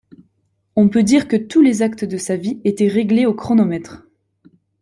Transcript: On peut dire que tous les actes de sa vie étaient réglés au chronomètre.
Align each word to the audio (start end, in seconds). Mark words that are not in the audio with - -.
On 0.75 0.89
peut 0.89 1.03
dire 1.03 1.27
que 1.27 1.35
tous 1.35 1.61
les 1.61 1.83
actes 1.83 2.05
de 2.05 2.17
sa 2.17 2.35
vie 2.35 2.59
étaient 2.63 2.87
réglés 2.87 3.27
au 3.27 3.35
chronomètre. 3.35 4.03